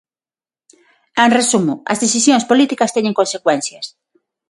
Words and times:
En 1.23 1.29
resumo, 1.37 1.73
as 1.91 2.01
decisións 2.03 2.47
políticas 2.51 2.93
teñen 2.95 3.17
consecuencias. 3.19 3.85